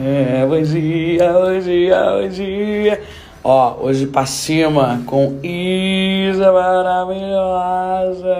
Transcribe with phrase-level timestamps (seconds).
[0.00, 3.02] É, bom dia, bom dia, bom dia.
[3.42, 8.36] Ó, hoje pra cima com Isa maravilhosa.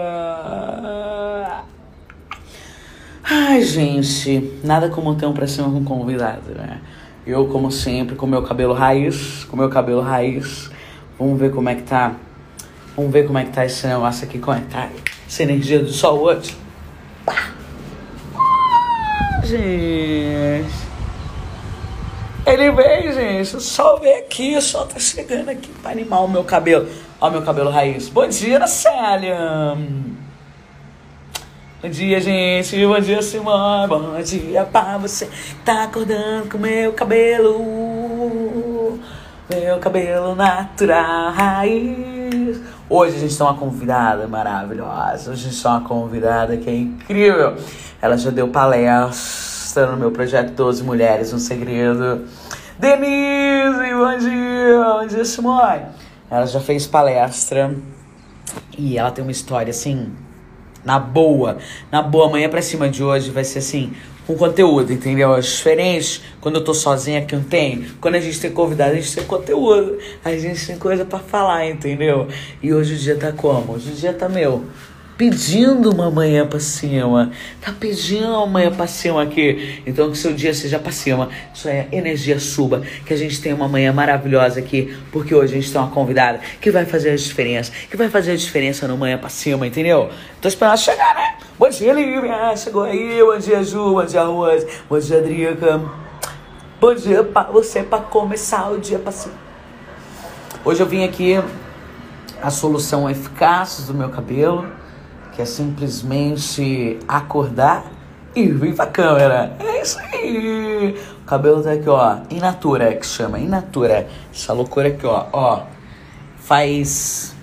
[3.25, 6.81] Ai, gente, nada como ter um pra cima com convidado, né?
[7.27, 10.71] Eu, como sempre, com meu cabelo raiz, com meu cabelo raiz.
[11.19, 12.15] Vamos ver como é que tá.
[12.97, 14.89] Vamos ver como é que tá esse negócio aqui, como é que tá
[15.27, 16.57] essa energia do sol hoje.
[17.27, 17.51] Pá.
[18.37, 20.88] Ah, gente.
[22.49, 23.61] Ele veio, gente.
[23.61, 26.89] Sol veio aqui, o sol tá chegando aqui pra animar o meu cabelo.
[27.21, 28.09] Ó, meu cabelo raiz.
[28.09, 29.77] Bom dia, Célia.
[31.83, 32.87] Bom dia, gente.
[32.87, 33.87] Bom dia, Simone.
[33.87, 35.29] Bom dia pra você.
[35.63, 37.59] Tá acordando com meu cabelo.
[39.51, 42.63] Meu cabelo natural, raiz.
[42.89, 45.33] Hoje a gente tem uma convidada maravilhosa.
[45.33, 47.57] Hoje a gente tem uma convidada que é incrível.
[48.01, 52.25] Ela já deu palestra no meu projeto 12 Mulheres, um Segredo.
[52.79, 54.99] Denise, bom dia!
[55.01, 55.83] Bom dia, Simone!
[56.31, 57.75] Ela já fez palestra
[58.77, 60.13] e ela tem uma história assim,
[60.85, 61.59] na boa.
[61.91, 63.93] Na boa, amanhã pra cima de hoje vai ser assim,
[64.27, 65.35] com conteúdo, entendeu?
[65.35, 67.87] É diferente quando eu tô sozinha que não tem.
[68.01, 69.99] Quando a gente tem convidado, a gente tem conteúdo.
[70.25, 72.29] A gente tem coisa para falar, entendeu?
[72.63, 73.73] E hoje o dia tá como?
[73.73, 74.65] Hoje o dia tá meu
[75.19, 77.33] pedindo uma manhã para cima.
[77.61, 79.83] Tá pedindo uma manhã para cima aqui.
[79.85, 81.29] Então que seu dia seja para cima.
[81.53, 82.83] Isso é energia suba.
[83.05, 86.39] Que a gente tenha uma manhã maravilhosa aqui, porque hoje a gente tem uma convidada
[86.61, 90.09] que vai fazer a diferença, que vai fazer a diferença no manhã para cima, entendeu?
[90.41, 91.37] Tô esperando chegar, né?
[91.59, 92.57] Bom dia, Lívia.
[92.57, 93.21] Chegou aí.
[93.21, 93.95] Bom dia, Ju.
[93.95, 94.67] Bom dia, Rose.
[94.89, 95.83] Bom dia, Drica.
[96.81, 99.35] Bom dia para você para começar o dia para cima.
[100.65, 101.43] Hoje eu vim aqui
[102.41, 104.78] a solução eficaz do meu cabelo
[105.39, 107.85] que é simplesmente acordar
[108.35, 109.53] e vir pra câmera.
[109.61, 110.99] É isso aí.
[111.23, 112.17] O cabelo tá aqui, ó.
[112.29, 113.39] In natura, que chama.
[113.39, 114.09] In natura.
[114.35, 115.27] Essa loucura aqui, ó.
[115.33, 115.63] Ó.
[116.39, 117.37] Faz.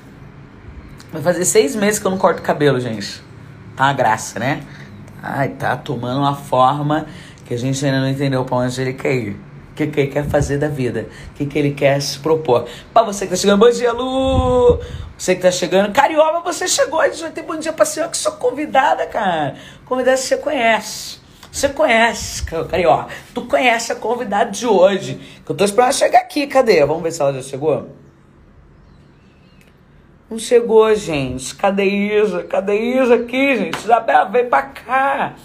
[1.13, 3.23] Vai fazer seis meses que eu não corto cabelo, gente.
[3.77, 4.61] Tá uma graça, né?
[5.23, 7.05] Ai, tá tomando uma forma
[7.45, 9.31] que a gente ainda não entendeu pra onde ele quer ir.
[9.71, 11.07] O que, que ele quer fazer da vida?
[11.31, 12.65] O que, que ele quer se propor?
[12.93, 14.81] Pra você que tá chegando, bom dia, Lu!
[15.17, 18.11] Você que tá chegando, Carioba, você chegou, a gente vai ter bom dia pra senhora,
[18.11, 19.55] que sou convidada, cara.
[19.85, 21.19] Convidada você conhece.
[21.51, 23.13] Você conhece, Carioca.
[23.33, 25.15] Tu conhece a convidada de hoje.
[25.45, 26.47] Que eu tô esperando ela chegar aqui.
[26.47, 26.85] Cadê?
[26.85, 27.89] Vamos ver se ela já chegou.
[30.29, 31.55] Não chegou, gente.
[31.55, 32.43] Cadê Isa?
[32.43, 33.77] Cadê Isa aqui, gente?
[33.77, 35.35] Isabela, vem pra cá.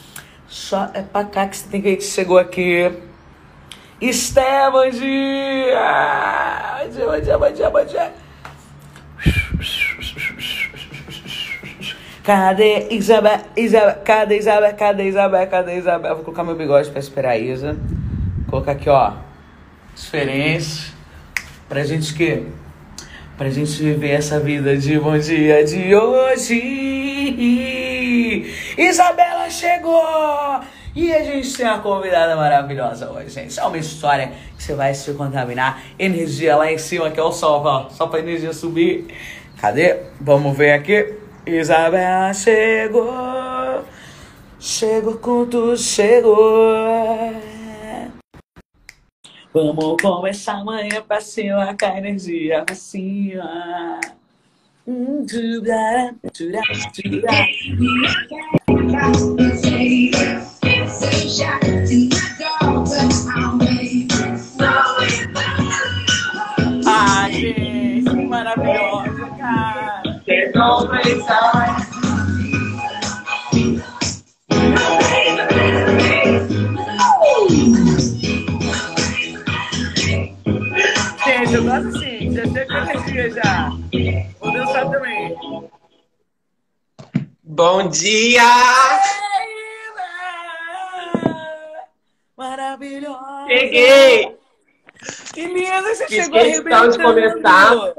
[0.49, 2.91] Só é pra cá que você tem que ir que chegou aqui.
[4.01, 5.79] Esté, bom dia!
[6.83, 8.13] Bom dia, bom dia, bom dia, bom dia.
[12.31, 13.41] Cadê Isabel?
[13.57, 13.97] Isabel?
[14.05, 14.75] Cadê Isabel?
[14.77, 15.47] Cadê Isabel?
[15.49, 16.15] Cadê Isabel?
[16.15, 17.73] Vou colocar meu bigode pra esperar a Isa.
[18.43, 19.15] Vou colocar aqui, ó.
[19.97, 20.93] Diferença.
[21.69, 22.47] Pra gente que?
[23.37, 26.55] Pra gente viver essa vida de bom dia de hoje.
[28.79, 30.61] Isabela chegou!
[30.95, 33.59] E a gente tem uma convidada maravilhosa hoje, gente.
[33.59, 35.83] É uma história que você vai se contaminar.
[35.99, 37.89] Energia lá em cima, que é o sol, ó.
[37.89, 39.09] Só pra energia subir.
[39.61, 39.97] Cadê?
[40.21, 41.19] Vamos ver aqui.
[41.47, 43.85] Isabela chegou,
[44.59, 46.37] chegou com tudo, chegou.
[49.53, 54.01] Vamos começar amanhã pra cima, com a energia pra cima.
[57.29, 57.51] Ai,
[81.25, 83.71] Gente, eu gosto assim, já sei que energia já.
[84.41, 85.37] Vou dançar também.
[87.43, 88.43] Bom dia!
[92.37, 93.47] Maravilhosa!
[93.49, 94.37] Cheguei!
[95.33, 97.03] Que linda, você Fiz chegou questão de arrebentando.
[97.03, 97.95] começar.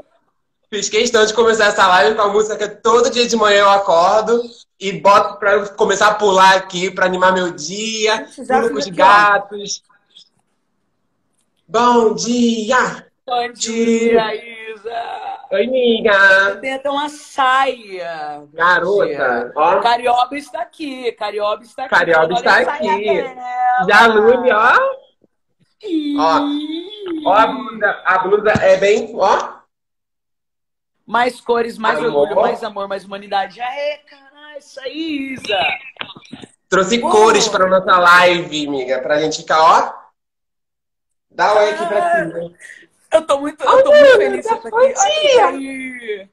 [0.72, 3.68] Fiz questão de começar essa live com a música que todo dia de manhã eu
[3.68, 4.40] acordo
[4.80, 8.26] e boto pra eu começar a pular aqui pra animar meu dia.
[8.34, 9.82] Pulo com os gatos.
[11.68, 13.06] Bom dia!
[13.26, 15.38] Bom dia, Isa!
[15.50, 16.56] Oi, amiga!
[16.62, 18.42] Tem até uma saia.
[18.54, 19.78] Garota, ó.
[19.80, 21.94] Carioba está aqui, Carioba está aqui.
[21.94, 23.04] Carioba está aqui.
[23.04, 23.86] dela.
[23.86, 24.72] Já Lune, ó.
[25.82, 26.16] Ih.
[26.18, 26.40] Ó.
[27.26, 29.61] Ó, a blusa, a blusa é bem, ó.
[31.12, 32.14] Mais cores, mais Amor.
[32.14, 33.60] orgulho, mais amor, mais humanidade.
[33.60, 35.58] Aê, caralho, isso aí, Isa!
[36.70, 37.10] Trouxe Pô.
[37.10, 39.94] cores para nossa live, amiga, pra gente ficar, ó.
[41.30, 42.54] Dá oi aqui pra cima.
[43.12, 44.74] Eu tô muito, eu tô muito feliz de estar aqui.
[44.74, 46.30] Oi, dia!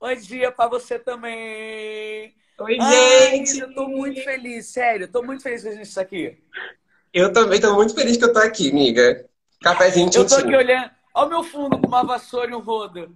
[0.00, 2.34] Oi, dia pra você também.
[2.58, 3.60] Oi, Ai, gente.
[3.60, 5.04] eu tô muito feliz, sério.
[5.04, 6.42] Eu tô muito feliz que a gente está aqui.
[7.12, 9.26] Eu também tô muito feliz que eu tô aqui, amiga.
[9.62, 10.90] Cafézinho Eu tô aqui olhando.
[11.12, 13.14] Olha o meu fundo com uma vassoura e um rodo.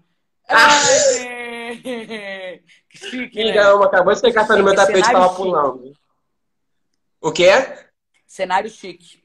[0.49, 0.69] Ah.
[0.69, 2.64] Ai, gente.
[2.91, 3.58] que chique, né?
[3.58, 5.43] acabou de ter café no meu tapete, Cenário tava chique.
[5.43, 5.93] pulando.
[7.20, 7.50] O quê?
[8.26, 9.25] Cenário chique.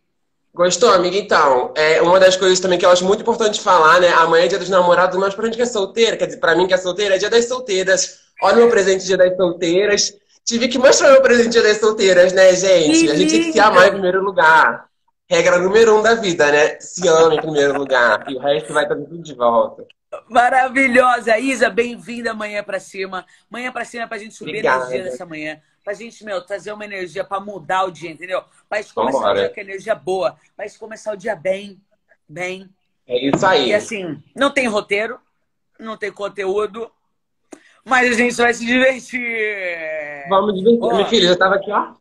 [0.54, 1.16] Gostou, amiga?
[1.16, 4.10] Então, é uma das coisas também que eu acho muito importante falar, né?
[4.14, 6.68] Amanhã é dia dos namorados, mas pra gente que é solteira, quer dizer, pra mim
[6.68, 8.20] que é solteira, é dia das solteiras.
[8.42, 10.14] Olha o meu presente dia das solteiras.
[10.44, 13.06] Tive que mostrar meu presente dia das solteiras, né, gente?
[13.06, 14.90] Que a gente tem que se amar em primeiro lugar.
[15.30, 16.80] Regra número um da vida, né?
[16.80, 18.26] Se ama em primeiro lugar.
[18.28, 19.86] E o resto vai estar tudo de volta.
[20.28, 21.38] Maravilhosa.
[21.38, 23.26] Isa, bem-vinda amanhã pra cima.
[23.50, 24.86] Manhã pra cima pra gente subir a Obrigada.
[24.86, 25.62] energia dessa manhã.
[25.84, 28.44] Pra gente, meu, trazer uma energia pra mudar o dia, entendeu?
[28.68, 29.40] Pra gente começar Vambora.
[29.40, 30.36] o dia com energia boa.
[30.56, 31.80] Pra gente começar o dia bem,
[32.28, 32.70] bem.
[33.08, 33.70] É isso aí.
[33.70, 35.20] E assim, não tem roteiro,
[35.80, 36.92] não tem conteúdo,
[37.84, 40.28] mas a gente vai se divertir.
[40.30, 40.84] Vamos divertir.
[40.84, 40.94] Ó.
[40.94, 41.94] Minha filha, eu tava aqui, ó.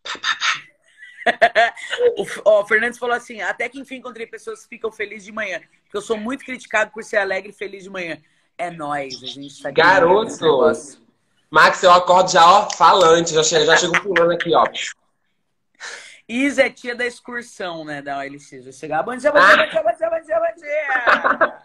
[2.17, 5.61] O, ó, Fernandes falou assim: até que enfim encontrei pessoas que ficam felizes de manhã.
[5.85, 8.19] Porque eu sou muito criticado por ser alegre e feliz de manhã.
[8.57, 10.25] É nóis, a gente tá aqui Garoto.
[10.25, 11.01] nesse negócio.
[11.51, 13.33] Max, eu acordo já, ó, falante.
[13.33, 14.65] Já chego, já chego pulando aqui, ó.
[16.29, 18.51] Isa é tia da excursão, né, da OLX.
[18.65, 21.59] Vai chegar, bom dia, bom dia, bom dia, bom dia, bom dia, bom dia.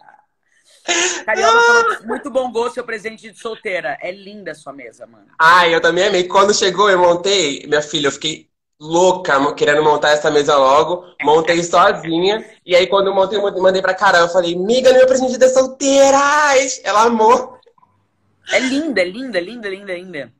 [1.24, 3.98] Carioca falou muito bom gosto, seu presente de solteira.
[4.00, 5.26] É linda a sua mesa, mano.
[5.38, 6.24] Ai, eu também amei.
[6.24, 8.48] Quando chegou, eu montei, minha filha, eu fiquei
[8.80, 11.04] louca, querendo montar essa mesa logo.
[11.22, 12.44] Montei sozinha.
[12.64, 14.22] E aí, quando eu montei, eu mandei pra Carol.
[14.22, 16.80] Eu falei, miga, meu presente de solteiras.
[16.84, 17.58] Ela amou.
[18.50, 20.32] É linda, é linda, linda, linda, linda.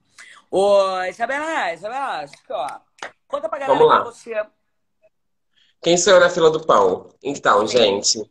[0.51, 2.67] Ô, Isabela, Isabela, aqui, ó.
[3.27, 4.03] Conta pra galera Vamos lá.
[4.03, 4.47] quem você é.
[5.83, 7.09] Quem sou eu na fila do pão?
[7.23, 8.23] Então, gente,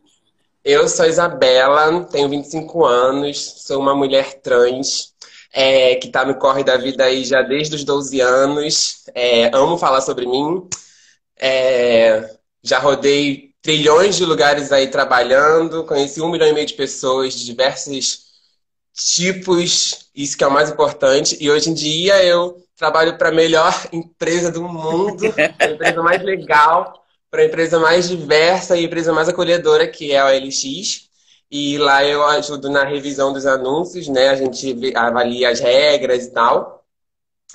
[0.63, 5.12] eu sou Isabela, tenho 25 anos, sou uma mulher trans,
[5.53, 9.03] é, que tá no corre da vida aí já desde os 12 anos.
[9.13, 10.67] É, amo falar sobre mim.
[11.39, 12.27] É,
[12.63, 17.45] já rodei trilhões de lugares aí trabalhando, conheci um milhão e meio de pessoas de
[17.45, 18.23] diversos
[18.93, 21.37] tipos, isso que é o mais importante.
[21.39, 25.23] E hoje em dia eu trabalho para a melhor empresa do mundo,
[25.59, 30.11] a empresa mais legal, para a empresa mais diversa e a empresa mais acolhedora, que
[30.11, 31.09] é a OLX.
[31.55, 34.29] E lá eu ajudo na revisão dos anúncios, né?
[34.29, 36.83] A gente avalia as regras e tal.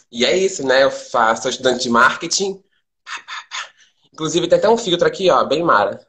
[0.08, 0.84] E é isso, né?
[0.84, 2.62] Eu faço, sou estudante de marketing.
[4.14, 6.06] Inclusive tem até um filtro aqui, ó, bem mara.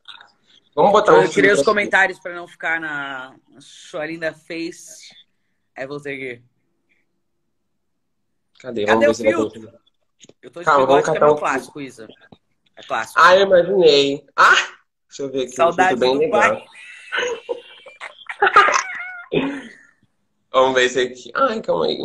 [0.75, 5.09] Vamos botar um Eu filtro os comentários pra não ficar na sua linda face.
[5.75, 6.43] Aí voltei aqui.
[8.59, 8.85] Cadê?
[8.85, 9.79] Cadê Vamos o ver se filtro?
[10.43, 12.07] Eu tô de Calma, vamos é catar meu um clássico, Isa.
[12.75, 13.19] É clássico.
[13.19, 14.27] Ah, eu imaginei.
[14.35, 14.77] Ah!
[15.07, 15.53] Deixa eu ver aqui.
[15.53, 16.39] um Saudades filtro bem legal.
[16.39, 16.65] pai.
[20.51, 21.31] Vamos ver esse aqui.
[21.35, 21.97] Ai, calma aí.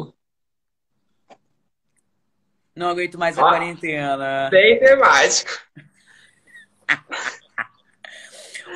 [2.76, 3.50] Não aguento mais a Ah.
[3.50, 4.48] quarentena.
[4.50, 5.50] Bem temático.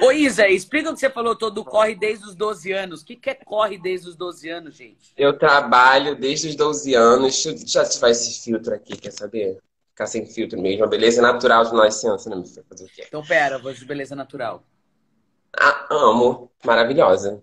[0.01, 3.03] Ô, Isa, explica o que você falou todo corre desde os 12 anos.
[3.03, 5.13] O que, que é corre desde os 12 anos, gente?
[5.17, 7.33] Eu trabalho desde os 12 anos.
[7.35, 9.59] Deixa eu deixa eu ativar esse filtro aqui, quer saber?
[9.91, 10.85] Ficar sem filtro mesmo.
[10.85, 12.65] A beleza natural de nascença, né, filho?
[12.69, 13.05] Fazer o quê?
[13.09, 14.63] Então, pera, voz de beleza natural.
[15.59, 16.53] Ah, amo.
[16.65, 17.43] Maravilhosa.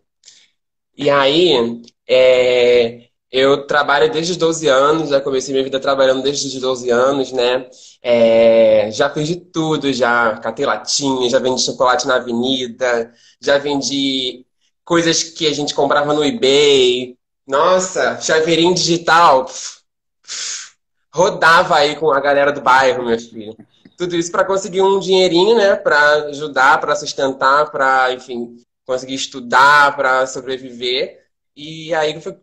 [0.97, 6.47] E aí, é, eu trabalho desde os 12 anos, já comecei minha vida trabalhando desde
[6.47, 7.67] os 12 anos, né?
[8.01, 13.11] É, já fiz de tudo, já catei latinha, já vendi chocolate na avenida,
[13.41, 14.45] já vendi
[14.85, 17.17] coisas que a gente comprava no eBay.
[17.45, 19.45] Nossa, chaveirinho digital.
[19.45, 19.81] pf,
[20.23, 20.75] pf,
[21.13, 23.57] rodava aí com a galera do bairro, meu filho.
[23.97, 25.75] Tudo isso para conseguir um dinheirinho, né?
[25.75, 31.23] Para ajudar, para sustentar, para, enfim, conseguir estudar, para sobreviver.
[31.55, 32.35] E aí eu fui,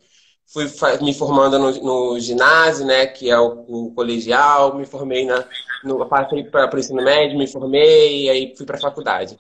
[0.46, 0.66] fui
[1.02, 1.70] me formando no,
[2.14, 3.06] no ginásio, né?
[3.06, 4.76] Que é o, o colegial.
[4.76, 5.44] Me formei na,
[5.84, 9.38] no, passei para o ensino médio, me formei, e aí fui para a faculdade.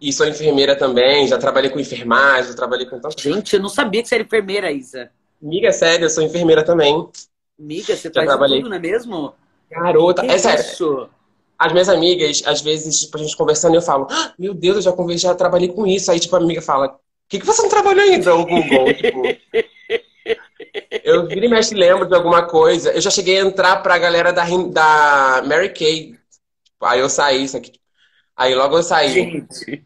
[0.00, 3.20] E sou enfermeira também, já trabalhei com enfermagem, já trabalhei com tanto.
[3.20, 5.10] Gente, eu não sabia que você era enfermeira, Isa.
[5.42, 6.92] Amiga, sério, eu sou enfermeira também.
[7.58, 8.58] Amiga, você Já faz trabalhei.
[8.58, 9.34] tudo, não é mesmo?
[9.70, 10.60] Garota, Que é sério.
[10.60, 11.08] isso?
[11.58, 14.82] As minhas amigas, às vezes, tipo, a gente conversando, eu falo, "Ah, meu Deus, eu
[14.82, 16.10] já conversei, já trabalhei com isso.
[16.10, 18.34] Aí, tipo, a amiga fala, por que, que você não trabalhou ainda?
[18.34, 19.22] O Google, tipo.
[21.04, 22.92] Eu vira e mexe lembro de alguma coisa.
[22.92, 26.12] Eu já cheguei a entrar pra galera da, da Mary Kay.
[26.64, 27.72] Tipo, Aí eu saí, isso aqui.
[28.36, 29.08] Aí logo eu saí.
[29.12, 29.84] Gente,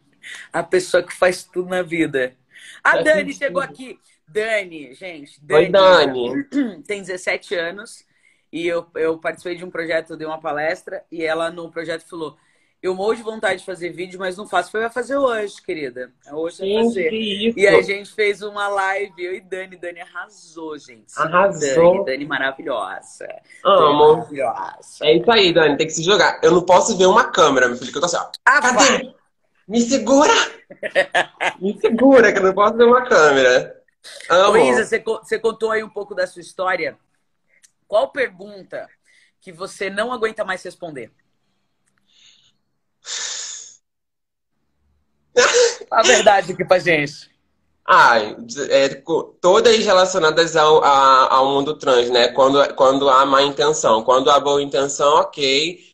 [0.51, 2.35] a pessoa que faz tudo na vida.
[2.83, 3.97] A Faz Dani chegou aqui.
[4.27, 5.39] Dani, gente.
[5.49, 6.43] Oi, Dani.
[6.85, 8.05] tem 17 anos
[8.53, 12.37] e eu, eu participei de um projeto, dei uma palestra e ela no projeto falou:
[12.83, 14.69] Eu morro de vontade de fazer vídeo, mas não faço.
[14.69, 16.11] Foi vai fazer hoje, querida.
[16.27, 17.09] É hoje vai Gente, fazer.
[17.09, 17.57] que isso.
[17.59, 19.75] E a gente fez uma live, eu e Dani.
[19.75, 21.11] Dani arrasou, gente.
[21.17, 21.93] Arrasou.
[21.93, 23.25] Dani, Dani maravilhosa.
[23.25, 24.17] Dani Amo.
[24.17, 24.99] maravilhosa.
[25.01, 26.39] É isso aí, Dani, tem que se jogar.
[26.43, 28.29] Eu não posso ver uma câmera, meu filho, que eu tô assim, ó.
[28.45, 28.73] Ah, vai.
[28.75, 29.15] Cadê?
[29.67, 30.33] Me segura!
[31.59, 33.81] Me segura, que eu não posso ver uma câmera.
[34.29, 34.51] Amo.
[34.51, 36.97] Luísa, você, você contou aí um pouco da sua história.
[37.93, 38.89] Qual pergunta
[39.39, 41.11] que você não aguenta mais responder?
[45.91, 47.29] A verdade aqui pra gente.
[47.87, 48.35] Ai,
[48.71, 48.89] é,
[49.39, 52.29] todas relacionadas ao, a- ao mundo trans, né?
[52.29, 54.03] Quando, quando há má intenção.
[54.03, 55.93] Quando há boa intenção, ok.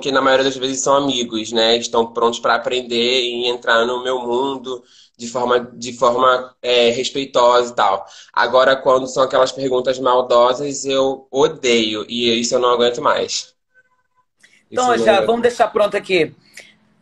[0.00, 1.76] Que na maioria das vezes são amigos, né?
[1.76, 4.84] Estão prontos para aprender e entrar no meu mundo
[5.20, 8.06] de forma, de forma é, respeitosa e tal.
[8.32, 12.04] Agora, quando são aquelas perguntas maldosas, eu odeio.
[12.08, 13.54] E isso eu não aguento mais.
[14.70, 15.26] Isso Então, não já, aguento.
[15.26, 16.34] vamos deixar pronto aqui.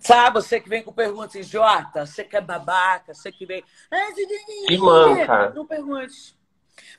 [0.00, 3.64] Sabe, você que vem com perguntas idiota, você que é babaca, você que vem.
[3.90, 5.50] "Ah, você tem que-" Que manca.
[5.54, 6.36] Não pergunte.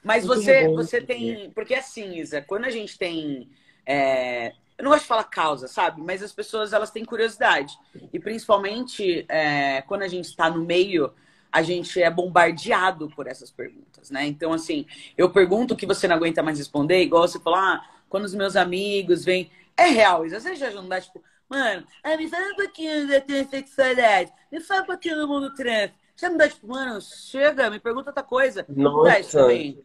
[0.04, 1.52] Mas Muito você, bom, você tem.
[1.52, 3.50] Porque assim, Isa, quando a gente tem.
[3.86, 6.02] é, Eu não gosto de falar causa, sabe?
[6.02, 7.78] Mas as pessoas elas têm curiosidade.
[8.14, 11.12] E principalmente é, quando a gente está no meio,
[11.52, 14.26] a gente é bombardeado por essas perguntas, né?
[14.26, 14.86] Então, assim,
[15.18, 18.34] eu pergunto o que você não aguenta mais responder, igual você falou, ah, quando os
[18.34, 19.52] meus amigos vêm.
[19.76, 20.40] É real, Isa.
[20.40, 24.84] Você já não dá, tipo, mano, ah, me fala um pouquinho da transexualidade, me fala
[24.84, 25.92] um pouquinho do mundo trans.
[26.16, 28.66] Já não dá, tipo, mano, chega, me pergunta outra coisa.
[28.70, 29.50] Não dá isso Nossa.
[29.50, 29.84] também.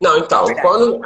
[0.00, 0.66] Não, então, Verdade.
[0.66, 1.00] quando.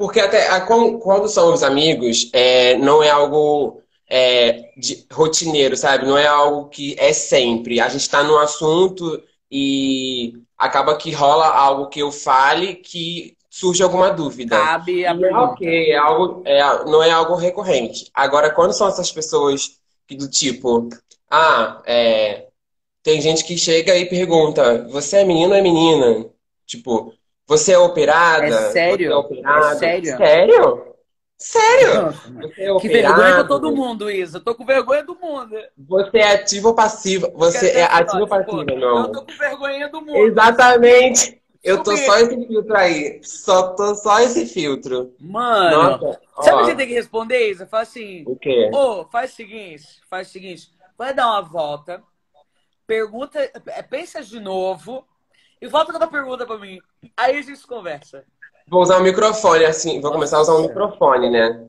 [0.00, 6.06] Porque até ah, quando, são os amigos, é, não é algo é, de- rotineiro, sabe?
[6.06, 7.80] Não é algo que é sempre.
[7.80, 13.82] A gente tá num assunto e acaba que rola algo que eu fale que surge
[13.82, 14.56] alguma dúvida.
[14.56, 15.44] Cabe a é pergunta.
[15.52, 18.10] ok, é algo, é, não é algo recorrente.
[18.14, 19.78] Agora, quando são essas pessoas
[20.08, 20.88] que do tipo,
[21.30, 22.46] ah, é,
[23.02, 26.24] tem gente que chega e pergunta, você é menino ou é menina?
[26.66, 27.12] Tipo,
[27.50, 28.46] você é operada?
[28.46, 29.10] É sério?
[29.10, 29.74] É operado?
[29.74, 30.16] É sério?
[30.16, 30.94] Sério?
[31.36, 32.14] Sério?
[32.56, 33.48] É Que vergonha operado?
[33.48, 34.38] todo mundo, Isa.
[34.38, 35.56] Eu tô com vergonha do mundo.
[35.76, 37.28] Você é ativo ou passivo?
[37.34, 40.16] Você é ativo ou passivo, meu Eu tô com vergonha do mundo.
[40.16, 41.42] Exatamente.
[41.60, 43.20] Eu tô só esse filtro aí.
[43.24, 45.12] Só tô só esse filtro.
[45.18, 47.66] Mano, Nossa, sabe o que você tem que responder, Isa?
[47.66, 48.70] Fala assim, o quê?
[48.72, 52.00] ô, faz o seguinte, faz o seguinte, vai dar uma volta,
[52.86, 55.04] pergunta, é, pensa de novo
[55.60, 56.78] e volta com outra pergunta pra mim.
[57.16, 58.24] Aí a gente conversa.
[58.68, 61.66] Vou usar o microfone, assim, vou começar a usar o microfone, né?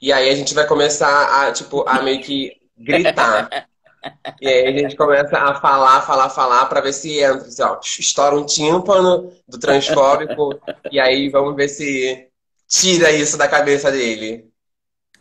[0.00, 3.68] E aí a gente vai começar a, tipo, a meio que gritar.
[4.40, 7.78] E aí a gente começa a falar, falar, falar, pra ver se entra, assim, ó,
[7.80, 12.28] estoura um tímpano do transfóbico, e aí vamos ver se
[12.66, 14.50] tira isso da cabeça dele.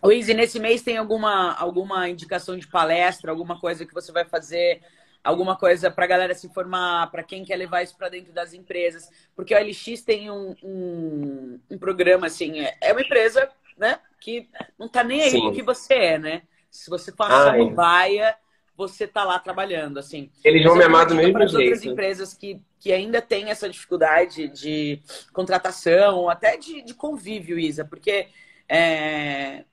[0.03, 4.25] Luiz, e nesse mês tem alguma, alguma indicação de palestra, alguma coisa que você vai
[4.25, 4.81] fazer,
[5.23, 8.53] alguma coisa para a galera se informar, para quem quer levar isso para dentro das
[8.53, 9.09] empresas?
[9.35, 14.49] Porque o LX tem um, um, um programa, assim, é- é uma empresa, né, que
[14.77, 15.47] não tá nem aí Sim.
[15.47, 16.41] o que você é, né?
[16.69, 17.59] Se você uma Ai.
[17.59, 18.35] samambaia,
[18.75, 20.31] você tá lá trabalhando, assim.
[20.43, 21.93] Eles vão me amar do mesmo as outras jeito.
[21.93, 25.01] empresas que, que ainda têm essa dificuldade de
[25.33, 28.27] contratação, até de, de convívio, Isa, porque
[28.67, 29.65] é,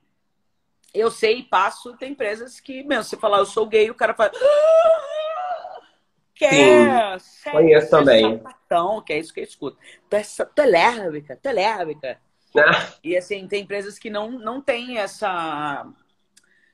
[0.93, 4.13] eu sei e passo, tem empresas que, meu, você falar eu sou gay, o cara
[4.13, 4.31] fala.
[4.35, 5.18] "Ah,
[6.39, 7.19] Quer?
[7.19, 8.37] Sério, conheço é também.
[8.37, 9.77] sapatão, que é isso que eu escuto.
[10.09, 12.17] Tu é, tu é lésbica, tu é lésbica.
[12.57, 15.85] Ah, E assim, tem empresas que não, não têm essa.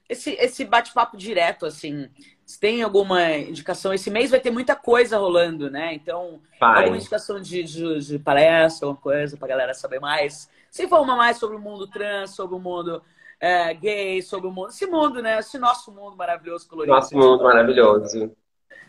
[0.07, 2.07] Esse, esse bate-papo direto, assim.
[2.45, 5.95] Se tem alguma indicação, esse mês vai ter muita coisa rolando, né?
[5.95, 6.81] Então, Vai.
[6.81, 10.48] alguma indicação de, de, de palestra, alguma coisa pra galera saber mais.
[10.69, 13.01] Se informar mais sobre o mundo trans, sobre o mundo
[13.39, 14.69] é, gay, sobre o mundo.
[14.69, 15.39] Esse mundo, né?
[15.39, 16.93] Esse nosso mundo maravilhoso, colorido.
[16.93, 18.31] Nosso mundo maravilhoso.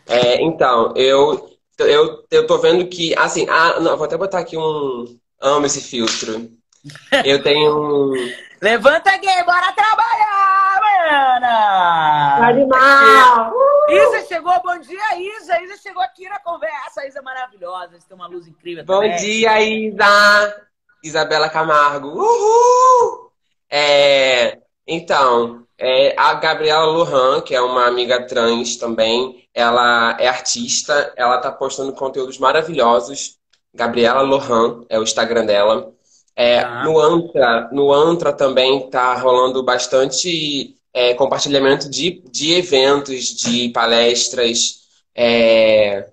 [0.07, 1.49] É, então, eu,
[1.79, 5.05] eu, eu tô vendo que, assim, ah, não, vou até botar aqui um.
[5.39, 6.49] Amo esse filtro.
[7.25, 7.77] Eu tenho.
[7.77, 8.13] um
[8.59, 12.47] Levanta gay, bora trabalhar, mana!
[12.47, 13.53] Animal!
[13.89, 15.61] Isa chegou, bom dia, Isa.
[15.61, 17.05] Isa chegou aqui na conversa.
[17.05, 19.15] Isa é maravilhosa, Isa tem uma luz incrível Bom também.
[19.17, 20.65] dia, Isa!
[21.03, 22.07] Isabela Camargo.
[22.09, 23.31] Uhul!
[23.69, 31.13] É, então, é, a Gabriela Lohan, que é uma amiga trans também, ela é artista,
[31.15, 33.37] ela tá postando conteúdos maravilhosos.
[33.73, 35.91] Gabriela Lohan é o Instagram dela.
[36.35, 36.83] É, Tá.
[36.83, 44.81] no Antra, no Antra também tá rolando bastante é, compartilhamento de, de eventos, de palestras.
[45.15, 46.07] É,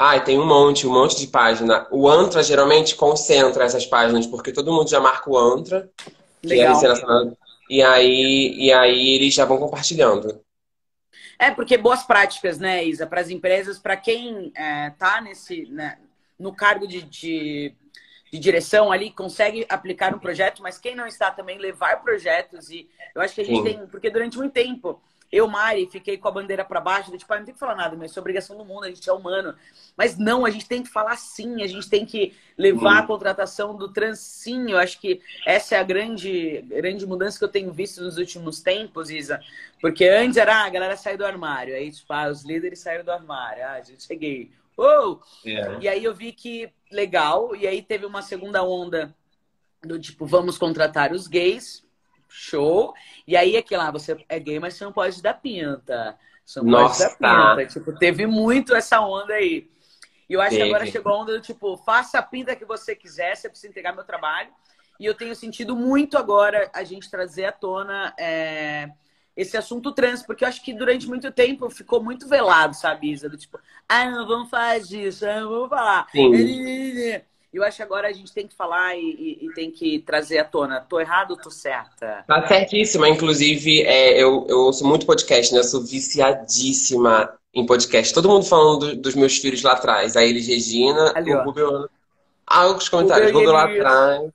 [0.00, 1.88] Ai, tem um monte, um monte de página.
[1.90, 5.90] O Antra geralmente concentra essas páginas, porque todo mundo já marca o Antra,
[6.40, 6.76] que é Legal.
[7.68, 10.42] E aí, e aí eles já vão compartilhando.
[11.38, 15.98] É, porque boas práticas, né, Isa, para as empresas, para quem é, tá nesse, né,
[16.38, 17.74] no cargo de, de,
[18.32, 22.88] de, direção ali, consegue aplicar um projeto, mas quem não está também levar projetos e
[23.14, 23.64] eu acho que a gente Sim.
[23.64, 27.38] tem, porque durante muito tempo eu, Mari, fiquei com a bandeira para baixo, tipo, ah,
[27.38, 29.54] não tem que falar nada, mas isso é obrigação do mundo, a gente é humano.
[29.96, 32.98] Mas não, a gente tem que falar sim, a gente tem que levar uhum.
[32.98, 34.70] a contratação do trans sim.
[34.70, 38.60] Eu acho que essa é a grande, grande mudança que eu tenho visto nos últimos
[38.60, 39.40] tempos, Isa.
[39.80, 43.04] Porque antes era, ah, a galera saiu do armário, aí, tipo, ah, os líderes saíram
[43.04, 44.50] do armário, ah, a gente cheguei.
[44.78, 45.18] Oh!
[45.44, 45.78] Yeah.
[45.82, 49.14] E aí eu vi que legal, e aí teve uma segunda onda
[49.82, 51.84] do tipo, vamos contratar os gays,
[52.28, 52.94] show.
[53.26, 56.18] E aí é que lá, você é gay, mas você não pode dar pinta.
[56.44, 57.66] Você não Nossa, pode dar pinta.
[57.72, 59.68] Tipo, teve muito essa onda aí.
[60.28, 60.62] E eu acho teve.
[60.62, 63.68] que agora chegou a onda do tipo, faça a pinta que você quiser, você precisa
[63.68, 64.50] entregar meu trabalho.
[65.00, 68.90] E eu tenho sentido muito agora a gente trazer à tona é,
[69.36, 73.28] esse assunto trans, porque eu acho que durante muito tempo ficou muito velado, sabe, Isa?
[73.28, 73.58] Do tipo,
[73.88, 76.08] ah, não vamos fazer isso, ah, não vamos falar.
[76.10, 77.22] Sim.
[77.52, 80.38] Eu acho que agora a gente tem que falar e, e, e tem que trazer
[80.38, 80.80] à tona.
[80.82, 82.22] Tô errado ou tô certa?
[82.26, 83.08] Tá certíssima.
[83.08, 85.60] Inclusive, é, eu, eu ouço muito podcast, né?
[85.60, 88.12] Eu sou viciadíssima em podcast.
[88.12, 90.14] Todo mundo falando do, dos meus filhos lá atrás.
[90.14, 91.88] A Elis Regina, Ali, o Rubio...
[92.46, 93.32] Ah, os comentários.
[93.32, 94.30] Rubio lá atrás.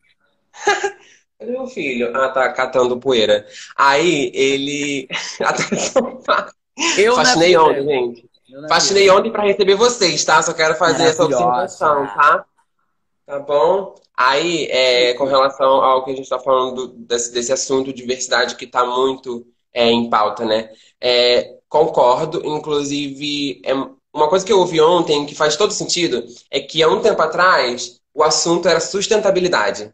[1.38, 2.16] Cadê meu filho?
[2.16, 3.46] Ah, tá catando poeira.
[3.76, 5.08] Aí, ele...
[6.98, 8.30] eu Faxinei ontem, gente.
[8.68, 10.42] Faxinei ontem pra receber vocês, tá?
[10.42, 12.46] Só quero fazer essa observação, tá?
[13.26, 13.96] Tá bom?
[14.16, 18.66] Aí, é, com relação ao que a gente está falando desse, desse assunto, diversidade, que
[18.66, 20.72] está muito é, em pauta, né?
[21.00, 23.74] É, concordo, inclusive, é,
[24.14, 27.22] uma coisa que eu ouvi ontem que faz todo sentido é que há um tempo
[27.22, 29.94] atrás o assunto era sustentabilidade,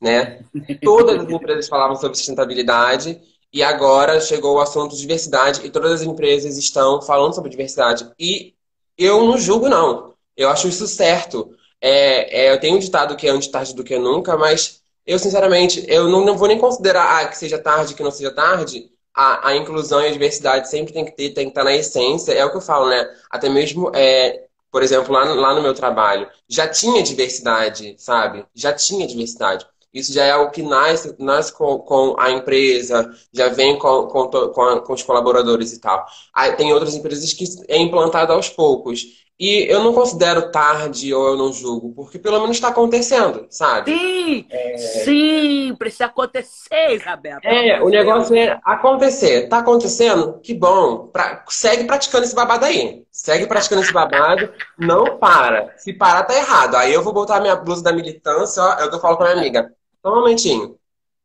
[0.00, 0.44] né?
[0.82, 3.20] Todas as empresas falavam sobre sustentabilidade
[3.52, 8.08] e agora chegou o assunto diversidade e todas as empresas estão falando sobre diversidade.
[8.18, 8.54] E
[8.96, 10.14] eu não julgo, não.
[10.36, 11.50] Eu acho isso certo.
[11.80, 15.18] É, é, eu tenho um ditado que é antes tarde do que nunca, mas eu,
[15.18, 18.90] sinceramente, eu não, não vou nem considerar ah, que seja tarde, que não seja tarde.
[19.14, 22.32] A, a, inclusão e a diversidade sempre tem que ter, tem que estar na essência.
[22.32, 23.08] É o que eu falo, né?
[23.30, 28.46] Até mesmo, é, por exemplo, lá, lá no meu trabalho, já tinha diversidade, sabe?
[28.54, 29.66] Já tinha diversidade.
[29.92, 34.28] Isso já é o que nasce, nasce com, com a empresa, já vem com, com,
[34.28, 36.06] com, a, com os colaboradores e tal.
[36.32, 39.24] Aí, tem outras empresas que é implantado aos poucos.
[39.40, 43.90] E eu não considero tarde ou eu não julgo, porque pelo menos está acontecendo, sabe?
[43.90, 44.76] Sim, é...
[44.76, 47.40] sim, precisa acontecer, Isabela.
[47.42, 49.48] É, o negócio é acontecer.
[49.48, 50.38] Tá acontecendo?
[50.42, 51.06] Que bom.
[51.06, 51.42] Pra...
[51.48, 53.02] Segue praticando esse babado aí.
[53.10, 55.72] Segue praticando esse babado, não para.
[55.78, 56.74] Se parar, tá errado.
[56.74, 58.72] Aí eu vou botar minha blusa da militância, ó.
[58.74, 59.72] É o que eu falo com a minha amiga.
[60.02, 60.76] Só um momentinho.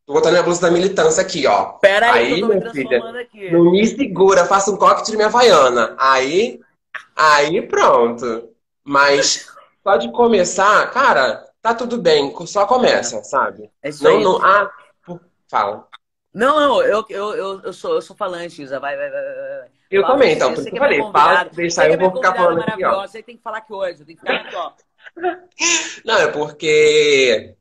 [0.07, 1.73] Vou botar minha blusa da militância aqui, ó.
[1.81, 3.51] Pera aí, aí minha filha, aqui.
[3.51, 5.95] Não me segura, faça um coque de minha vaiana.
[5.99, 6.61] Aí
[7.15, 8.49] Aí pronto.
[8.83, 9.47] Mas
[9.83, 13.71] só de começar, cara, tá tudo bem, só começa, sabe?
[13.81, 14.23] É isso não, aí.
[14.23, 14.45] não.
[14.45, 14.71] Ah,
[15.49, 15.87] fala.
[16.33, 18.79] Não, não, eu, eu, eu, eu, sou, eu sou falante, Isa.
[18.79, 19.67] Vai, vai, vai, vai.
[19.89, 22.35] Eu fala, também, então, por isso que eu falei, fala, deixa aí, eu vou ficar
[22.35, 23.07] falando aqui, ó.
[23.07, 24.71] Você tem que falar que hoje, eu tenho que ficar aqui, ó.
[26.03, 27.55] Não, é porque.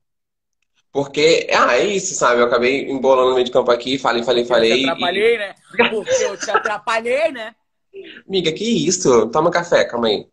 [0.91, 2.41] Porque, ah, é isso, sabe?
[2.41, 4.73] Eu acabei embolando no meio de campo aqui, falei, falei, falei.
[4.73, 5.39] Eu te atrapalhei, e...
[5.39, 5.55] né?
[5.91, 7.55] Porque eu te atrapalhei, né?
[8.27, 9.29] Amiga, que isso?
[9.31, 10.27] Toma café, calma aí.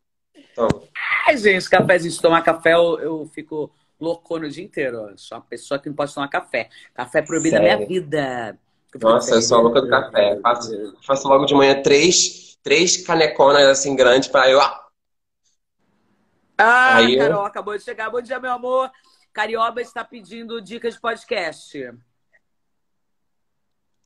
[0.55, 0.83] Toma.
[1.27, 2.11] Ai, gente, cafezinho.
[2.11, 5.09] Se tomar café, eu, eu fico louco no dia inteiro.
[5.09, 6.69] Eu sou uma pessoa que não pode tomar café.
[6.93, 8.57] Café é proibido na minha vida.
[8.99, 10.39] Nossa, eu sou a louca do café.
[10.41, 14.59] Faço, faço logo de manhã três, três caneconas assim grandes para eu.
[16.57, 17.45] Ah, Aí Carol, eu...
[17.45, 18.09] acabou de chegar.
[18.09, 18.91] Bom dia, meu amor.
[19.31, 21.91] Carioba está pedindo dicas de podcast.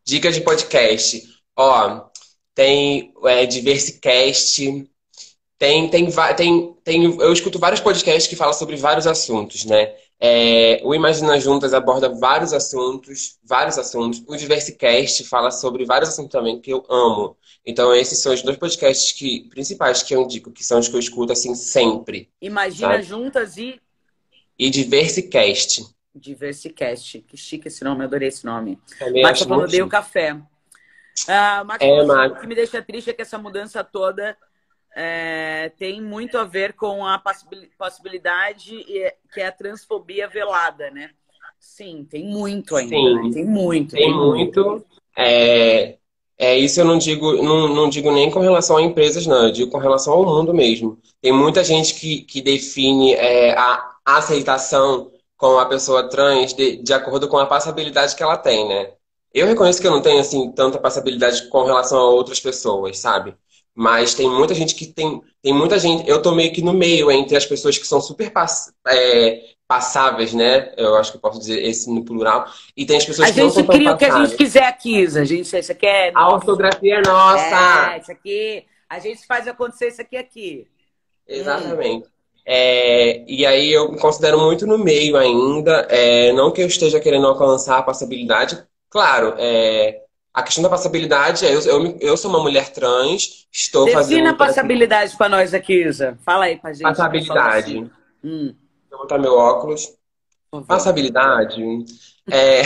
[0.06, 1.42] Dicas de podcast.
[1.56, 2.10] Ó,
[2.56, 4.90] tem é, Diversicast,
[5.58, 9.94] tem, tem, tem, tem, eu escuto vários podcasts que falam sobre vários assuntos, né?
[10.20, 14.24] É, o Imagina Juntas aborda vários assuntos, vários assuntos.
[14.26, 17.38] O Diversicast fala sobre vários assuntos também que eu amo.
[17.66, 20.96] Então, esses são os dois podcasts que, principais que eu indico, que são os que
[20.96, 22.30] eu escuto assim sempre.
[22.42, 23.04] Imagina sabe?
[23.04, 23.80] Juntas e.
[24.58, 25.86] E Diversicast.
[26.14, 27.20] Diversicast.
[27.28, 28.80] Que chique esse nome, eu adorei esse nome.
[29.22, 30.42] Mas eu falou, o café.
[31.28, 32.38] Ah, Max, é, Max.
[32.38, 34.38] O que me deixa triste é que essa mudança toda
[34.96, 37.22] é, tem muito a ver com a
[37.78, 38.86] possibilidade
[39.34, 41.12] que é a transfobia velada, né?
[41.60, 42.96] Sim, tem muito ainda.
[42.96, 43.30] Sim, né?
[43.34, 43.96] Tem muito.
[43.96, 44.64] Tem, tem muito.
[44.64, 44.86] muito.
[45.18, 45.98] É,
[46.38, 49.48] é, isso eu não digo, não, não digo nem com relação a empresas, não.
[49.48, 51.00] Eu digo com relação ao mundo mesmo.
[51.22, 56.94] Tem muita gente que, que define é, a aceitação com a pessoa trans de, de
[56.94, 58.94] acordo com a passabilidade que ela tem, né?
[59.36, 63.36] Eu reconheço que eu não tenho, assim, tanta passabilidade com relação a outras pessoas, sabe?
[63.76, 65.22] Mas tem muita gente que tem.
[65.42, 66.10] Tem muita gente.
[66.10, 70.34] Eu tô meio que no meio entre as pessoas que são super pass, é, passáveis,
[70.34, 70.72] né?
[70.78, 72.46] Eu acho que eu posso dizer esse no plural.
[72.78, 74.38] E tem as pessoas a que não são A gente cria o que a gente
[74.38, 75.20] quiser aqui, Isa.
[75.20, 76.14] A gente, isso aqui é.
[76.16, 77.92] A ortografia é nossa!
[77.94, 78.66] É, isso aqui.
[78.90, 80.66] A gente faz acontecer isso aqui aqui.
[81.28, 82.08] Exatamente.
[82.08, 82.12] Hum.
[82.46, 85.86] É, e aí eu me considero muito no meio ainda.
[85.90, 88.64] É, não que eu esteja querendo alcançar a passabilidade.
[88.96, 90.04] Claro, é,
[90.34, 94.18] a questão da passabilidade é, eu, eu, eu sou uma mulher trans, estou Defina fazendo...
[94.20, 96.18] Defina passabilidade para nós aqui, Isa.
[96.24, 96.84] Fala aí pra gente.
[96.84, 97.72] Passabilidade.
[97.78, 97.92] Assim.
[98.24, 98.56] Hum.
[98.90, 99.94] Vou botar meu óculos.
[100.66, 101.62] Passabilidade
[102.32, 102.62] é...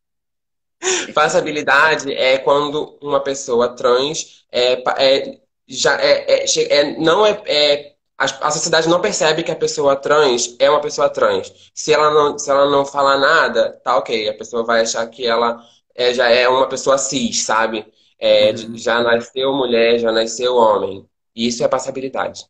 [1.12, 7.91] Passabilidade é quando uma pessoa trans é, é já é, é, é não é, é
[8.22, 11.52] a, sociedade não percebe que a pessoa trans é uma pessoa trans.
[11.74, 14.28] Se ela não, se ela não falar nada, tá ok.
[14.28, 15.60] A pessoa vai achar que ela
[15.92, 17.84] é, já é uma pessoa cis, sabe?
[18.18, 18.76] É, uhum.
[18.76, 21.04] Já nasceu mulher, já nasceu homem.
[21.34, 22.44] E isso é passabilidade.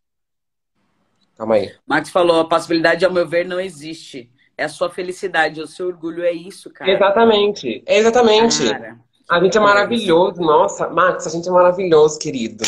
[1.38, 1.72] Calma aí.
[1.86, 4.30] Max falou, a passabilidade, ao meu ver, não existe.
[4.58, 6.90] É a sua felicidade, o seu orgulho é isso, cara.
[6.90, 7.82] Exatamente.
[7.86, 8.68] Exatamente.
[8.68, 8.98] Cara,
[9.30, 10.42] a gente é maravilhoso.
[10.42, 12.62] Nossa, Max, a gente é maravilhoso, querido.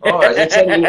[0.00, 0.88] Oh, a gente é lindo.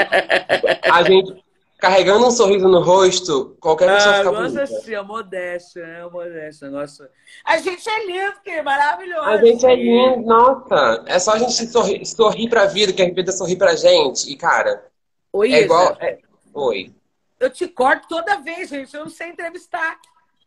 [0.92, 1.44] A gente,
[1.78, 4.64] carregando um sorriso no rosto, qualquer pessoa ah, fica bonita.
[4.64, 6.04] assim, a modéstia, né?
[6.04, 7.10] A modéstia, nossa.
[7.44, 9.22] A gente é lindo, que é maravilhoso.
[9.22, 11.04] A gente é lindo, nossa.
[11.08, 14.32] É só a gente sorrir, sorrir pra vida, que a vida sorri pra gente.
[14.32, 14.86] E, cara,
[15.34, 15.98] Oi, é igual...
[16.00, 16.20] É...
[16.54, 16.94] Oi.
[17.40, 18.96] Eu te corto toda vez, gente.
[18.96, 20.00] Eu não sei entrevistar.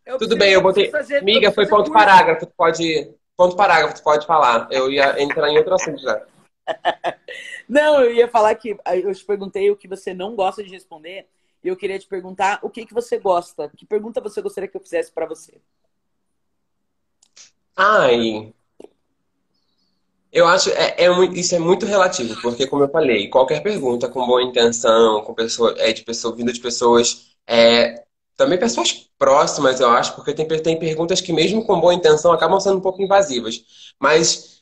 [0.05, 0.89] Eu Tudo bem, eu botei...
[0.89, 1.93] Fazer, Miga, foi ponto curso.
[1.93, 2.45] parágrafo.
[2.45, 3.13] Tu pode...
[3.35, 4.67] Ponto parágrafo, tu pode falar.
[4.71, 6.19] Eu ia entrar em outro assunto já.
[7.67, 11.27] Não, eu ia falar que eu te perguntei o que você não gosta de responder
[11.63, 13.69] e eu queria te perguntar o que, que você gosta.
[13.75, 15.59] Que pergunta você gostaria que eu fizesse para você?
[17.75, 18.53] Ai,
[20.31, 24.25] eu acho é, é, isso é muito relativo, porque como eu falei, qualquer pergunta com
[24.25, 28.03] boa intenção, com pessoa, é de pessoa vindo de pessoas, é,
[28.35, 32.59] também pessoas próximas, eu acho, porque tem, tem perguntas que mesmo com boa intenção acabam
[32.59, 33.63] sendo um pouco invasivas.
[33.99, 34.56] Mas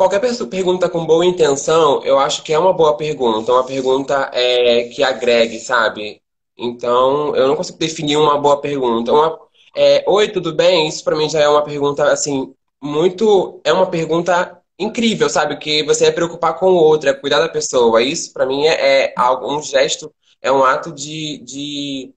[0.00, 4.30] Qualquer pessoa pergunta com boa intenção, eu acho que é uma boa pergunta, uma pergunta
[4.32, 6.22] é, que agregue, sabe?
[6.56, 9.12] Então, eu não consigo definir uma boa pergunta.
[9.12, 9.38] Uma,
[9.76, 10.88] é, Oi, tudo bem?
[10.88, 13.60] Isso para mim já é uma pergunta, assim, muito.
[13.62, 15.58] É uma pergunta incrível, sabe?
[15.58, 18.00] Que você é preocupar com o outro, é cuidar da pessoa.
[18.00, 20.10] Isso, para mim, é, é um gesto,
[20.40, 22.14] é um ato de, de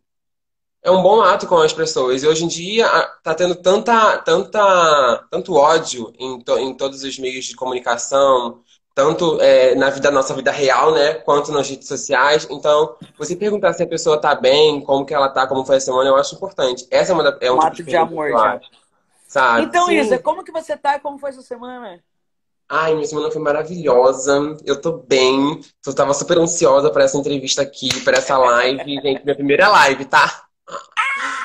[0.84, 2.24] é um bom ato com as pessoas.
[2.24, 2.88] E hoje em dia
[3.24, 8.62] tá tendo tanta, tanta, tanto ódio em, to, em todos os meios de comunicação,
[8.94, 12.46] tanto é, na vida nossa vida real, né, quanto nas redes sociais.
[12.52, 15.80] Então, você perguntar se a pessoa tá bem, como que ela tá, como foi a
[15.80, 16.86] semana, eu acho importante.
[16.92, 18.60] Essa é uma é um, um tipo ato de, de amor, já.
[19.26, 19.64] Sabe?
[19.64, 19.96] Então, Sim.
[19.96, 22.00] Isa, como que você tá e como foi a sua semana?
[22.70, 24.58] Ai, minha semana foi maravilhosa.
[24.66, 25.60] Eu tô bem.
[25.86, 28.84] Eu tava super ansiosa para essa entrevista aqui, para essa live.
[28.84, 30.44] Gente, minha primeira live, tá?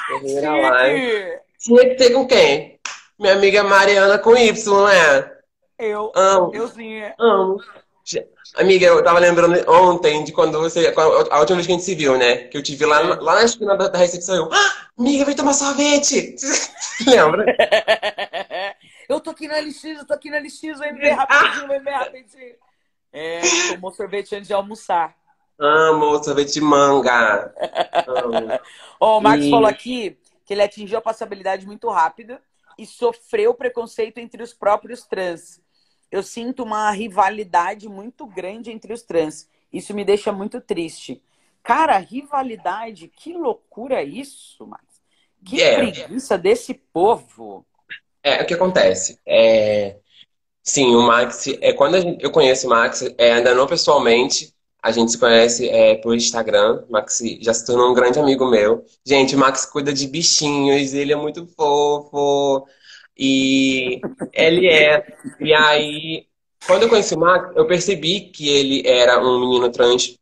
[0.08, 1.38] Primeira live.
[1.58, 2.80] Tinha que ter com quem?
[3.18, 5.38] Minha amiga Mariana com Y, não é?
[5.78, 6.10] Eu.
[6.14, 6.54] Amo.
[6.54, 7.14] Euzinha.
[7.18, 7.58] Amo.
[8.56, 10.92] Amiga, eu tava lembrando ontem de quando você.
[10.96, 12.44] A última vez que a gente se viu, né?
[12.44, 13.14] Que eu te vi lá, é.
[13.16, 14.34] lá na esquina da, da recepção.
[14.34, 16.34] Eu, ah, amiga, vem tomar sorvete!
[17.06, 17.44] Lembra?
[19.08, 21.90] eu tô aqui na LX, eu tô aqui na LX, vem ver rapidinho, vem ver
[21.90, 22.54] rapidinho.
[23.12, 23.40] É,
[23.74, 25.14] tomou sorvete antes de almoçar.
[25.58, 27.52] Amo sorvete de manga.
[29.00, 29.50] oh, o Marcos e...
[29.50, 32.40] falou aqui que ele atingiu a passabilidade muito rápida
[32.78, 35.60] e sofreu preconceito entre os próprios trans.
[36.10, 39.48] Eu sinto uma rivalidade muito grande entre os trans.
[39.72, 41.20] Isso me deixa muito triste.
[41.62, 44.84] Cara, rivalidade, que loucura isso, Max.
[45.44, 47.66] Que é, preguiça desse povo.
[48.22, 49.20] É, o que acontece?
[49.26, 49.98] É...
[50.62, 54.90] Sim, o Max, é, quando gente, eu conheço o Max, é, ainda não pessoalmente, a
[54.92, 56.84] gente se conhece é, por Instagram.
[56.88, 58.84] Max já se tornou um grande amigo meu.
[59.04, 62.66] Gente, o Max cuida de bichinhos, ele é muito fofo.
[63.16, 64.00] E
[64.32, 65.04] ele é.
[65.40, 66.26] E aí,
[66.66, 70.16] quando eu conheci o Max, eu percebi que ele era um menino trans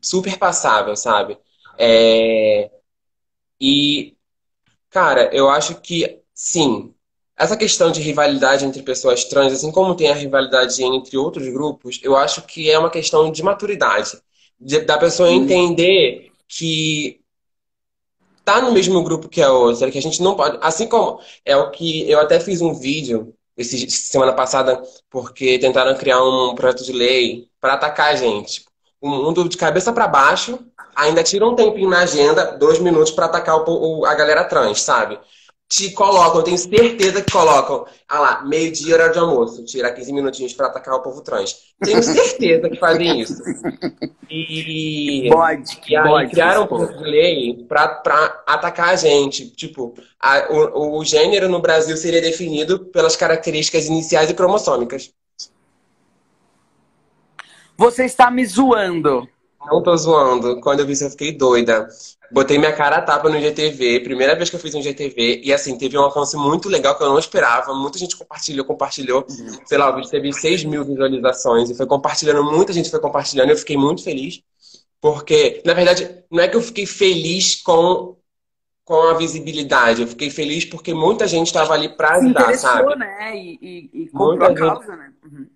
[0.00, 1.38] super passável, sabe?
[1.78, 2.70] É...
[3.60, 4.16] E,
[4.90, 6.94] cara, eu acho que sim,
[7.42, 11.98] essa questão de rivalidade entre pessoas trans, assim como tem a rivalidade entre outros grupos,
[12.02, 14.18] eu acho que é uma questão de maturidade.
[14.60, 17.20] De, da pessoa entender que
[18.44, 20.58] tá no mesmo grupo que a outra, que a gente não pode.
[20.60, 25.96] Assim como é o que eu até fiz um vídeo esse, semana passada, porque tentaram
[25.96, 28.64] criar um projeto de lei para atacar a gente.
[29.00, 30.58] O mundo de cabeça para baixo,
[30.94, 34.80] ainda tira um tempinho na agenda, dois minutos para atacar o, o, a galera trans,
[34.80, 35.18] sabe?
[35.72, 40.12] Te colocam, eu tenho certeza que colocam, ah lá, meio-dia, hora de almoço, tirar 15
[40.12, 41.72] minutinhos para atacar o povo trans.
[41.82, 43.42] Tenho certeza que fazem isso.
[44.28, 49.48] E, bode, e aí bode, criaram um projeto de lei para atacar a gente.
[49.50, 55.10] Tipo, a, o, o gênero no Brasil seria definido pelas características iniciais e cromossômicas.
[57.78, 59.26] Você está me zoando.
[59.66, 60.60] Não tô zoando.
[60.60, 61.88] Quando eu vi isso, eu fiquei doida.
[62.32, 65.52] Botei minha cara a tapa no GTV, primeira vez que eu fiz um GTV, e
[65.52, 67.74] assim, teve um alcance muito legal que eu não esperava.
[67.74, 69.26] Muita gente compartilhou, compartilhou.
[69.66, 73.50] Sei lá, o vídeo teve 6 mil visualizações e foi compartilhando, muita gente foi compartilhando,
[73.50, 74.42] eu fiquei muito feliz.
[74.98, 78.16] Porque, na verdade, não é que eu fiquei feliz com,
[78.82, 82.96] com a visibilidade, eu fiquei feliz porque muita gente estava ali para ajudar, sabe?
[82.96, 83.36] né?
[83.36, 85.12] E, e, e comprou a causa, né?
[85.22, 85.46] Uhum.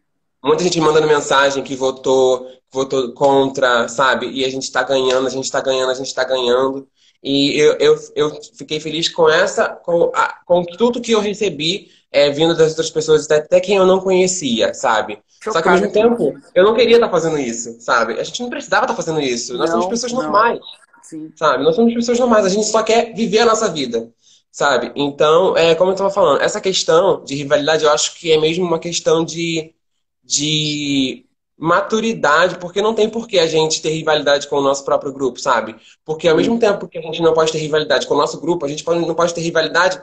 [0.47, 4.31] Muita gente mandando mensagem que votou, votou contra, sabe?
[4.31, 6.87] E a gente está ganhando, a gente está ganhando, a gente está ganhando.
[7.21, 11.89] E eu, eu, eu fiquei feliz com essa, com, a, com tudo que eu recebi
[12.13, 15.19] é, vindo das outras pessoas, até quem eu não conhecia, sabe?
[15.43, 15.53] Chocado.
[15.55, 18.13] Só que ao mesmo tempo, eu não queria estar tá fazendo isso, sabe?
[18.15, 19.53] A gente não precisava estar tá fazendo isso.
[19.55, 20.23] Nós não, somos pessoas não.
[20.23, 20.61] normais.
[21.03, 21.33] Sim.
[21.35, 21.65] Sabe?
[21.65, 24.09] Nós somos pessoas normais, a gente só quer viver a nossa vida.
[24.53, 24.93] Sabe?
[24.95, 28.65] Então, é, como eu estava falando, essa questão de rivalidade, eu acho que é mesmo
[28.65, 29.75] uma questão de
[30.27, 31.25] de
[31.59, 35.41] maturidade, porque não tem por que a gente ter rivalidade com o nosso próprio grupo,
[35.41, 35.77] sabe?
[36.05, 38.67] Porque ao mesmo tempo que a gente não pode ter rivalidade com o nosso grupo,
[38.67, 40.03] a gente não pode ter rivalidade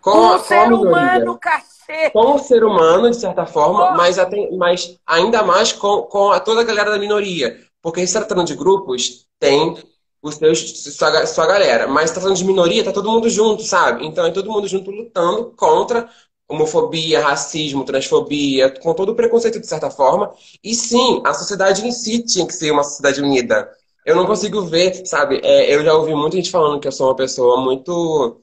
[0.00, 2.12] com, com a, o ser humano, cacete!
[2.12, 6.38] Com o ser humano, de certa forma, mas, até, mas ainda mais com, com a,
[6.38, 7.58] toda a galera da minoria.
[7.80, 9.76] Porque se tratando de grupos, tem
[10.22, 11.88] os seus, sua, sua galera.
[11.88, 14.06] Mas se tratando de minoria, tá todo mundo junto, sabe?
[14.06, 16.08] Então é todo mundo junto lutando contra
[16.52, 20.32] homofobia, racismo, transfobia, com todo o preconceito de certa forma.
[20.62, 23.70] E sim, a sociedade em si tinha que ser uma sociedade unida.
[24.04, 25.40] Eu não consigo ver, sabe?
[25.42, 28.42] É, eu já ouvi muita gente falando que eu sou uma pessoa muito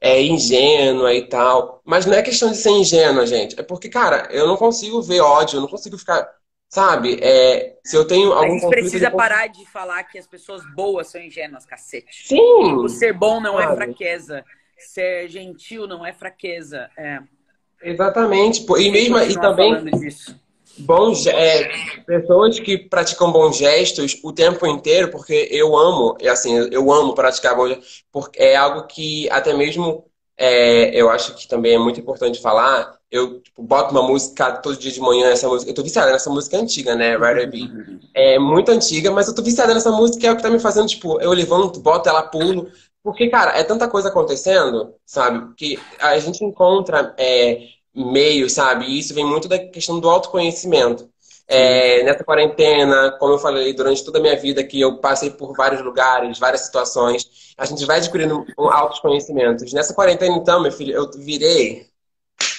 [0.00, 1.82] é, ingênua e tal.
[1.84, 3.58] Mas não é questão de ser ingênua, gente.
[3.58, 6.26] É porque, cara, eu não consigo ver ódio, eu não consigo ficar.
[6.68, 7.18] Sabe?
[7.22, 8.56] É, se eu tenho algum.
[8.56, 9.16] A gente precisa de...
[9.16, 12.26] parar de falar que as pessoas boas são ingênuas, cacete.
[12.26, 12.74] Sim!
[12.74, 13.72] O ser bom não é sabe?
[13.72, 14.44] é fraqueza.
[14.78, 16.90] Ser gentil não é fraqueza.
[16.98, 17.20] É.
[17.82, 18.64] Exatamente.
[18.78, 19.84] E mesmo e também
[20.78, 21.70] bons é,
[22.06, 27.56] pessoas que praticam bons gestos o tempo inteiro, porque eu amo, assim, eu amo praticar
[27.56, 30.04] bons gestos, porque é algo que até mesmo
[30.36, 32.94] é, eu acho que também é muito importante falar.
[33.10, 35.70] Eu tipo, boto uma música todo dia de manhã, essa música.
[35.70, 37.16] Eu tô viciada nessa música antiga, né?
[37.16, 37.70] Rather Be.
[38.12, 40.88] É muito antiga, mas eu tô viciada nessa música, é o que tá me fazendo,
[40.88, 42.68] tipo, eu levanto, boto ela, pulo.
[43.06, 45.54] Porque, cara, é tanta coisa acontecendo, sabe?
[45.54, 48.84] Que a gente encontra é, meios, sabe?
[48.86, 51.08] E isso vem muito da questão do autoconhecimento.
[51.46, 55.54] É, nessa quarentena, como eu falei durante toda a minha vida, que eu passei por
[55.54, 59.72] vários lugares, várias situações, a gente vai adquirindo altos conhecimentos.
[59.72, 61.86] Nessa quarentena, então, meu filho, eu virei.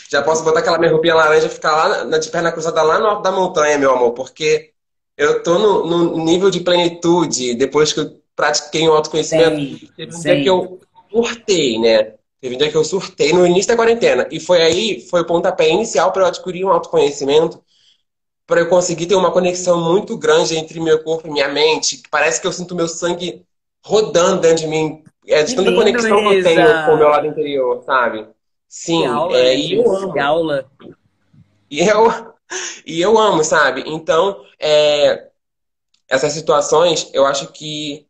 [0.09, 2.97] Já posso botar aquela minha roupinha laranja e ficar lá na, de perna cruzada lá
[2.99, 4.71] no alto da montanha, meu amor, porque
[5.17, 9.57] eu tô no, no nível de plenitude depois que eu pratiquei o autoconhecimento.
[9.57, 10.79] Sim, Teve um dia que eu
[11.11, 12.13] surtei, né?
[12.39, 14.27] Teve um dia que eu surtei no início da quarentena.
[14.31, 17.61] E foi aí, foi o pontapé inicial para eu adquirir um autoconhecimento,
[18.45, 22.03] para eu conseguir ter uma conexão muito grande entre meu corpo e minha mente.
[22.11, 23.43] Parece que eu sinto meu sangue
[23.83, 25.03] rodando dentro de mim.
[25.27, 28.27] É de tanta conexão que eu tenho com o meu lado interior, sabe?
[28.67, 30.19] Sim, aula, é, e eu amo.
[30.21, 30.69] aula.
[31.69, 32.35] E eu,
[32.85, 33.83] e eu amo, sabe?
[33.87, 35.27] Então, é,
[36.07, 38.06] essas situações, eu acho que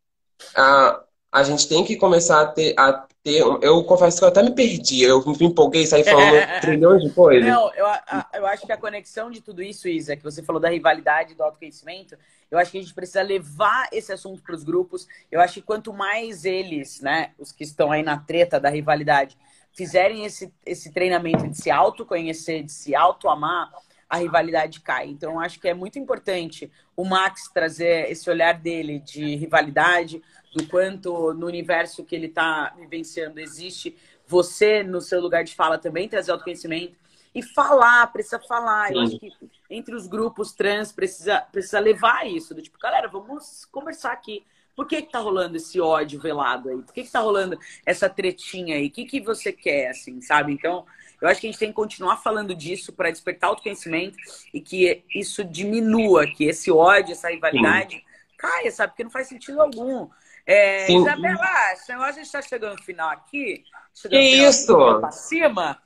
[0.56, 3.42] a, a gente tem que começar a ter, a ter.
[3.62, 7.10] Eu confesso que eu até me perdi, eu me empolguei e saí falando trilhões de
[7.12, 7.48] coisas.
[7.48, 7.86] Não, eu,
[8.34, 11.44] eu acho que a conexão de tudo isso, Isa, que você falou da rivalidade do
[11.44, 12.18] autoconhecimento,
[12.50, 15.08] eu acho que a gente precisa levar esse assunto para os grupos.
[15.32, 19.38] Eu acho que quanto mais eles, né, os que estão aí na treta da rivalidade,
[19.74, 23.72] fizerem esse, esse treinamento de se autoconhecer, de se auto-amar,
[24.10, 25.08] a rivalidade cai.
[25.08, 30.22] Então, acho que é muito importante o Max trazer esse olhar dele de rivalidade,
[30.56, 35.78] do quanto no universo que ele está vivenciando existe você, no seu lugar de fala,
[35.78, 36.98] também trazer autoconhecimento
[37.34, 38.92] e falar, precisa falar.
[38.92, 39.32] Eu acho que
[39.70, 44.44] entre os grupos trans precisa, precisa levar isso, do tipo, galera, vamos conversar aqui.
[44.76, 46.82] Por que, que tá rolando esse ódio velado aí?
[46.82, 48.88] Por que, que tá rolando essa tretinha aí?
[48.88, 50.54] O que, que você quer, assim, sabe?
[50.54, 50.86] Então,
[51.22, 54.18] eu acho que a gente tem que continuar falando disso para despertar autoconhecimento
[54.54, 58.04] e que isso diminua, que esse ódio, essa rivalidade Sim.
[58.38, 58.92] caia, sabe?
[58.92, 60.10] Porque não faz sentido algum.
[60.46, 61.02] É, Sim.
[61.02, 63.64] Isabela, esse negócio a gente está chegando no final aqui.
[64.10, 64.76] Que isso?
[65.00, 65.82] Para cima.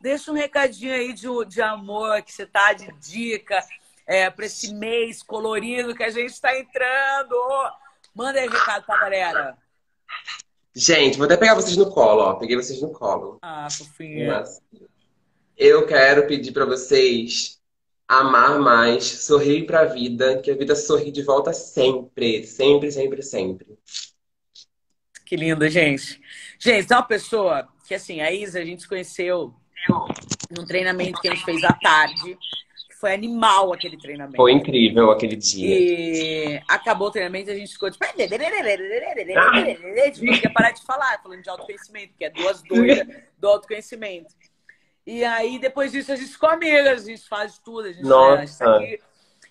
[0.00, 3.58] Deixa um recadinho aí de, de amor que você tá de dica
[4.06, 7.34] é, para esse mês colorido que a gente está entrando.
[8.14, 9.58] Manda aí recado para galera.
[10.78, 12.34] Gente, vou até pegar vocês no colo, ó.
[12.34, 13.38] Peguei vocês no colo.
[13.40, 14.26] Ah, fofinha.
[14.26, 14.60] Mas
[15.56, 17.58] eu quero pedir pra vocês
[18.06, 22.46] amar mais, sorrir pra vida, que a vida sorri de volta sempre.
[22.46, 23.78] Sempre, sempre, sempre.
[25.24, 26.20] Que lindo, gente.
[26.58, 29.54] Gente, tem uma pessoa que, assim, a Isa, a gente se conheceu
[30.54, 32.36] num treinamento que a gente fez à tarde.
[33.00, 34.36] Foi animal aquele treinamento.
[34.36, 35.68] Foi incrível aquele dia.
[35.68, 38.04] E acabou o treinamento e a gente ficou tipo.
[38.04, 38.08] A
[40.06, 43.06] gente não queria parar de falar, falando de autoconhecimento, que é duas doidas
[43.38, 44.34] do autoconhecimento.
[45.06, 48.34] E aí, depois disso, a gente ficou amigas, a gente faz tudo, a gente, Nossa.
[48.34, 48.98] a gente tá aqui.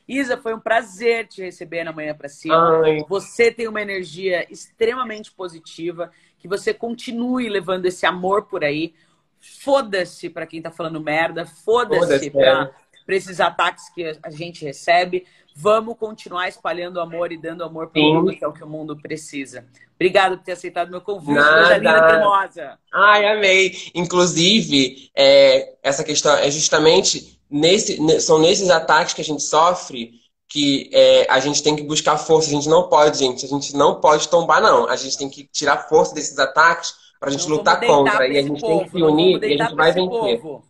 [0.08, 2.82] Isa, foi um prazer te receber na manhã pra cima.
[2.84, 8.94] Ai, Você tem uma energia extremamente positiva, que você continue levando esse amor por aí.
[9.40, 12.72] Foda-se pra quem tá falando merda, foda-se Foda-se, pra,
[13.06, 15.26] pra esses ataques que a gente recebe.
[15.56, 18.14] Vamos continuar espalhando amor e dando amor pro Sim.
[18.14, 19.66] mundo, que é o que o mundo precisa.
[19.96, 21.78] Obrigado por ter aceitado meu convite, Nada.
[21.78, 22.78] linda cremosa.
[22.94, 23.74] Ai, amei.
[23.96, 30.12] Inclusive, é, essa questão é justamente nesse, ne- são nesses ataques que a gente sofre
[30.48, 32.50] que é, a gente tem que buscar força.
[32.50, 34.88] A gente não pode, gente, a gente não pode tombar, não.
[34.90, 38.28] A gente tem que tirar força desses ataques pra gente Não lutar contra.
[38.28, 40.42] E a gente povo, tem que se unir e a gente vai vencer.
[40.42, 40.64] povo.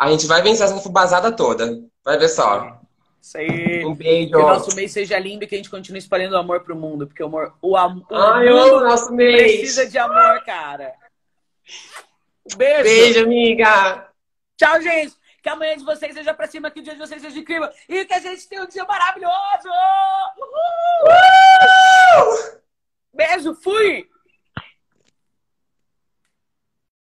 [0.00, 1.78] A gente vai vencer essa fubazada toda.
[2.02, 2.80] Vai ver só.
[3.20, 3.84] Isso aí.
[3.84, 4.30] Um beijo.
[4.30, 7.06] Que o nosso mês seja lindo e que a gente continue espalhando amor pro mundo,
[7.06, 9.58] porque o amor, o, am, o Ai, o mundo nosso mês.
[9.58, 10.94] precisa de amor, cara.
[12.50, 12.82] Um beijo.
[12.82, 14.08] Beijo, amiga.
[14.56, 15.14] Tchau, gente.
[15.42, 18.06] Que amanhã de vocês seja pra cima, que o dia de vocês seja incrível e
[18.06, 19.68] que a gente tenha um dia maravilhoso.
[20.38, 21.10] Uhul.
[23.12, 24.08] Beijo, fui.